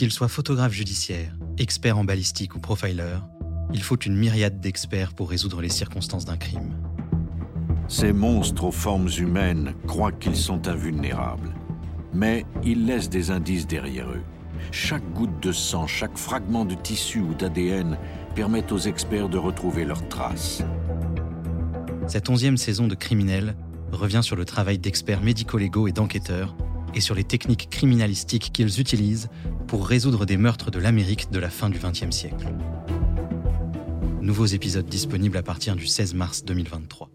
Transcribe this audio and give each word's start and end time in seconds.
Qu'ils 0.00 0.12
soient 0.12 0.28
photographes 0.28 0.72
judiciaires, 0.72 1.36
experts 1.58 1.98
en 1.98 2.04
balistique 2.04 2.56
ou 2.56 2.58
profilers, 2.58 3.22
il 3.74 3.82
faut 3.82 3.98
une 3.98 4.16
myriade 4.16 4.58
d'experts 4.58 5.12
pour 5.12 5.28
résoudre 5.28 5.60
les 5.60 5.68
circonstances 5.68 6.24
d'un 6.24 6.38
crime. 6.38 6.74
Ces 7.86 8.14
monstres 8.14 8.64
aux 8.64 8.72
formes 8.72 9.10
humaines 9.18 9.74
croient 9.86 10.10
qu'ils 10.10 10.38
sont 10.38 10.68
invulnérables. 10.68 11.54
Mais 12.14 12.46
ils 12.64 12.86
laissent 12.86 13.10
des 13.10 13.30
indices 13.30 13.66
derrière 13.66 14.08
eux. 14.08 14.22
Chaque 14.72 15.06
goutte 15.12 15.38
de 15.42 15.52
sang, 15.52 15.86
chaque 15.86 16.16
fragment 16.16 16.64
de 16.64 16.76
tissu 16.76 17.20
ou 17.20 17.34
d'ADN 17.34 17.98
permet 18.34 18.72
aux 18.72 18.78
experts 18.78 19.28
de 19.28 19.36
retrouver 19.36 19.84
leurs 19.84 20.08
traces. 20.08 20.62
Cette 22.06 22.30
onzième 22.30 22.56
saison 22.56 22.86
de 22.86 22.94
Criminels 22.94 23.54
revient 23.92 24.22
sur 24.22 24.36
le 24.36 24.46
travail 24.46 24.78
d'experts 24.78 25.20
médico-légaux 25.20 25.88
et 25.88 25.92
d'enquêteurs 25.92 26.56
et 26.94 27.00
sur 27.00 27.14
les 27.14 27.24
techniques 27.24 27.68
criminalistiques 27.70 28.50
qu'ils 28.52 28.80
utilisent 28.80 29.28
pour 29.66 29.86
résoudre 29.86 30.26
des 30.26 30.36
meurtres 30.36 30.70
de 30.70 30.78
l'Amérique 30.78 31.30
de 31.30 31.38
la 31.38 31.50
fin 31.50 31.70
du 31.70 31.78
XXe 31.78 32.10
siècle. 32.10 32.46
Nouveaux 34.20 34.46
épisodes 34.46 34.86
disponibles 34.86 35.36
à 35.36 35.42
partir 35.42 35.76
du 35.76 35.86
16 35.86 36.14
mars 36.14 36.44
2023. 36.44 37.10